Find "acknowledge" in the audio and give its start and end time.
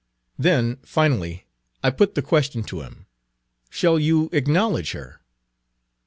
4.33-4.93